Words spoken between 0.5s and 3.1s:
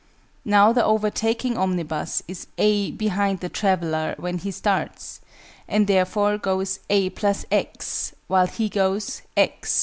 the overtaking omnibus is "a"